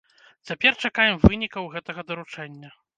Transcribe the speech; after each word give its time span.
Цяпер 0.49 0.73
чакаем 0.87 1.21
вынікаў 1.27 1.71
гэтага 1.77 2.09
даручэння. 2.13 2.79